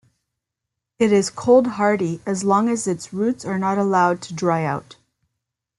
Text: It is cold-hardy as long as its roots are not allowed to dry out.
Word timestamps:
It 0.97 1.11
is 1.11 1.29
cold-hardy 1.29 2.21
as 2.25 2.43
long 2.43 2.69
as 2.69 2.87
its 2.87 3.13
roots 3.13 3.45
are 3.45 3.59
not 3.59 3.77
allowed 3.77 4.23
to 4.23 4.33
dry 4.33 4.63
out. 4.65 4.95